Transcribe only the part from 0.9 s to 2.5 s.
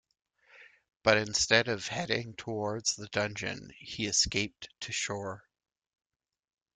But instead of heading